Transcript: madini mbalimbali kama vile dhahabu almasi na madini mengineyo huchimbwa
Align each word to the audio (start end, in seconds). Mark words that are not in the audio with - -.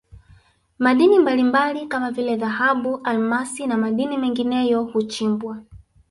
madini 0.79 1.19
mbalimbali 1.19 1.87
kama 1.87 2.11
vile 2.11 2.35
dhahabu 2.35 3.01
almasi 3.03 3.67
na 3.67 3.77
madini 3.77 4.17
mengineyo 4.17 4.83
huchimbwa 4.83 5.61